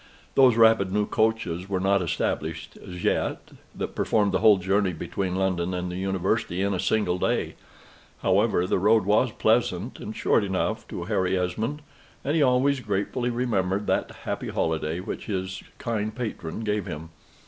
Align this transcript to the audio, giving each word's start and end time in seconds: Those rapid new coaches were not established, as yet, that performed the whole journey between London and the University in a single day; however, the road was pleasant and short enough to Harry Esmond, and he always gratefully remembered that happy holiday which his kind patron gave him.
Those 0.33 0.55
rapid 0.57 0.91
new 0.91 1.05
coaches 1.05 1.69
were 1.69 1.79
not 1.79 2.01
established, 2.01 2.75
as 2.77 3.03
yet, 3.03 3.51
that 3.75 3.93
performed 3.93 4.31
the 4.31 4.39
whole 4.39 4.57
journey 4.57 4.93
between 4.93 5.35
London 5.35 5.75
and 5.75 5.91
the 5.91 5.95
University 5.95 6.63
in 6.63 6.73
a 6.73 6.79
single 6.79 7.19
day; 7.19 7.53
however, 8.23 8.65
the 8.65 8.79
road 8.79 9.05
was 9.05 9.31
pleasant 9.31 9.99
and 9.99 10.15
short 10.15 10.43
enough 10.43 10.87
to 10.87 11.03
Harry 11.03 11.37
Esmond, 11.37 11.83
and 12.23 12.35
he 12.35 12.41
always 12.41 12.79
gratefully 12.79 13.29
remembered 13.29 13.85
that 13.85 14.09
happy 14.23 14.47
holiday 14.49 14.99
which 14.99 15.25
his 15.27 15.61
kind 15.77 16.15
patron 16.15 16.61
gave 16.61 16.87
him. 16.87 17.11